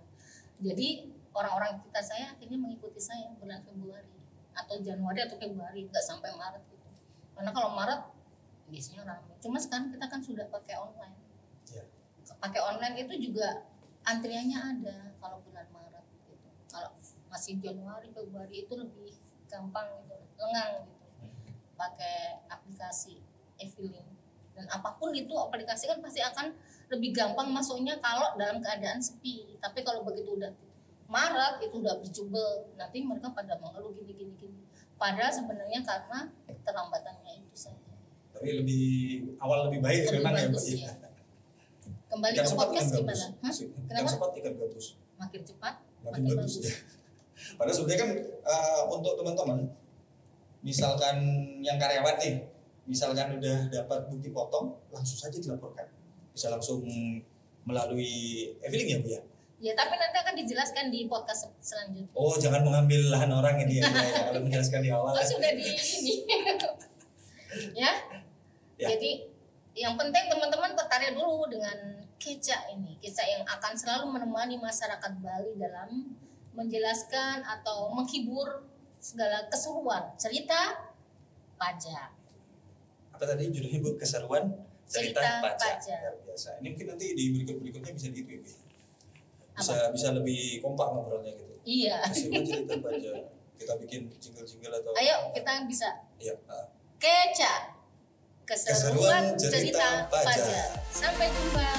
jadi 0.60 1.08
orang-orang 1.32 1.80
kita 1.82 2.02
saya 2.02 2.26
akhirnya 2.30 2.58
mengikuti 2.58 3.00
saya 3.00 3.32
bulan 3.34 3.62
Februari 3.62 4.12
atau 4.52 4.76
Januari 4.78 5.20
atau 5.22 5.38
Februari 5.38 5.86
nggak 5.86 6.04
sampai 6.04 6.34
Maret 6.34 6.66
gitu 6.68 6.90
karena 7.32 7.52
kalau 7.52 7.72
Maret 7.72 8.02
biasanya 8.70 9.02
ramai 9.04 9.36
cuma 9.42 9.58
sekarang 9.58 9.90
kita 9.90 10.06
kan 10.06 10.22
sudah 10.22 10.46
pakai 10.48 10.78
online 10.78 11.18
Ya. 11.70 11.86
pakai 12.42 12.62
online 12.66 13.06
itu 13.06 13.30
juga 13.30 13.62
antriannya 14.10 14.58
ada 14.58 14.98
kalau 15.22 15.38
bulan 15.46 15.68
Maret 15.70 16.06
gitu. 16.26 16.50
Kalau 16.70 16.90
masih 17.30 17.62
Januari, 17.62 18.10
Februari 18.10 18.66
itu 18.66 18.74
lebih 18.74 19.14
gampang 19.50 19.86
gitu, 20.06 20.18
lengang 20.40 20.88
gitu. 20.90 21.06
Pakai 21.78 22.42
aplikasi 22.50 23.22
e-filing. 23.62 24.08
Dan 24.58 24.66
apa 24.68 24.98
pun 25.00 25.14
itu 25.16 25.32
aplikasi 25.32 25.88
kan 25.88 26.02
pasti 26.04 26.20
akan 26.20 26.52
lebih 26.90 27.16
gampang 27.16 27.54
masuknya 27.54 28.02
kalau 28.02 28.36
dalam 28.36 28.60
keadaan 28.60 29.00
sepi. 29.00 29.56
Tapi 29.62 29.86
kalau 29.86 30.04
begitu 30.04 30.36
udah 30.36 30.52
Maret 31.10 31.66
itu 31.66 31.82
udah 31.82 31.98
berjubel, 31.98 32.70
nanti 32.78 33.02
mereka 33.02 33.34
pada 33.34 33.58
mengeluh 33.58 33.90
gini 33.98 34.14
gini 34.14 34.34
gini. 34.38 34.62
Padahal 34.94 35.34
sebenarnya 35.34 35.82
karena 35.82 36.30
keterlambatannya 36.46 37.42
itu 37.42 37.56
saja. 37.58 37.89
Tapi 38.40 38.56
lebih 38.56 38.88
awal 39.44 39.68
lebih 39.68 39.84
baik 39.84 40.08
Lebih 40.08 40.24
memang 40.24 40.32
ya 40.40 40.48
bagus, 40.48 40.66
iya. 40.72 40.96
Kembali 42.08 42.34
Ikan 42.40 42.48
ke 42.48 42.56
podcast 42.56 42.88
gimana? 42.96 43.26
Hah? 43.44 43.52
Ikan 43.52 44.06
sepat 44.08 44.32
ikan 44.40 44.54
gabus. 44.56 44.88
Makin 45.20 45.42
cepat, 45.44 45.76
Makin 46.08 46.24
makin 46.24 46.40
bagus. 46.40 46.54
bagus. 46.64 46.72
Padahal 47.60 47.76
sebenarnya 47.76 48.00
kan 48.00 48.10
eh, 48.24 48.82
untuk 48.88 49.14
teman-teman, 49.20 49.60
misalkan 50.64 51.18
yang 51.60 51.76
karyawan 51.76 52.16
nih, 52.16 52.48
misalkan 52.88 53.36
udah 53.44 53.68
dapat 53.76 54.08
bukti 54.08 54.32
potong, 54.32 54.72
langsung 54.88 55.20
saja 55.20 55.36
dilaporkan. 55.36 55.92
Bisa 56.32 56.48
langsung 56.48 56.80
melalui 57.68 58.56
e-filing 58.64 58.88
ya 58.88 58.98
Bu 59.04 59.10
ya? 59.12 59.22
Ya, 59.60 59.76
tapi 59.76 60.00
nanti 60.00 60.16
akan 60.16 60.40
dijelaskan 60.40 60.88
di 60.88 61.12
podcast 61.12 61.52
selanjutnya. 61.60 62.08
Oh 62.16 62.40
jangan 62.40 62.64
mengambil 62.64 63.12
lahan 63.12 63.36
orang 63.36 63.60
ini 63.68 63.84
ya, 63.84 63.92
ya. 63.92 64.32
kalau 64.32 64.48
menjelaskan 64.48 64.80
di 64.80 64.90
awal. 64.96 65.12
Oh, 65.12 65.20
sudah 65.28 65.52
di 65.52 65.68
ini. 65.68 66.16
ya. 67.84 67.92
Ya. 68.80 68.96
Jadi 68.96 69.28
yang 69.76 70.00
penting 70.00 70.32
teman-teman 70.32 70.72
tertarik 70.74 71.12
dulu 71.14 71.46
dengan 71.46 72.00
Keca 72.16 72.68
ini. 72.72 72.96
Keca 73.00 73.24
yang 73.24 73.44
akan 73.44 73.74
selalu 73.76 74.12
menemani 74.12 74.56
masyarakat 74.56 75.12
Bali 75.20 75.56
dalam 75.56 76.16
menjelaskan 76.52 77.44
atau 77.44 77.92
menghibur 77.92 78.64
segala 79.00 79.48
keseruan 79.48 80.12
cerita 80.16 80.92
pajak. 81.56 82.12
Apa 83.16 83.24
tadi 83.24 83.52
judulnya 83.52 83.80
Bu? 83.80 83.96
Keseruan 83.96 84.52
cerita, 84.84 85.20
Cerita 85.24 85.44
pajak. 85.44 85.76
pajak. 85.80 86.00
Luar 86.04 86.16
biasa. 86.26 86.50
Ini 86.60 86.68
mungkin 86.72 86.88
nanti 86.92 87.06
di 87.16 87.24
berikut-berikutnya 87.36 87.92
bisa 87.96 88.08
di 88.12 88.22
ya, 88.24 88.40
Bu? 88.40 88.52
Bisa 89.60 89.76
bisa 89.92 90.08
lebih 90.16 90.60
kompak 90.60 90.88
ngobrolnya 90.92 91.32
gitu. 91.36 91.56
Iya. 91.64 92.00
Keseruan 92.08 92.44
cerita 92.52 92.76
pajak. 92.80 93.16
Kita 93.60 93.74
bikin 93.76 94.08
jingle-jingle 94.20 94.72
atau 94.72 94.92
Ayo 94.96 95.36
kita 95.36 95.68
bisa 95.68 95.88
Iya. 96.16 96.36
ah. 96.48 96.68
Keseruan 98.50 98.82
Keseruan 98.82 99.24
cerita 99.38 99.62
cerita 99.62 99.88
pajak. 100.10 100.26
pajak. 100.42 100.70
Sampai 100.90 101.30
jumpa. 101.30 101.70